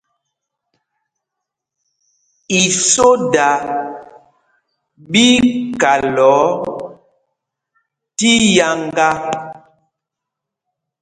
Isóda 2.61 3.47
ɓí 5.11 5.23
í 5.47 5.47
kalɔɔ 5.81 6.37
tíiyáŋgá. 8.17 9.09